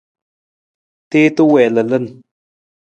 Tuwiita 1.09 1.43
wii 1.51 1.69
lalan. 1.75 2.05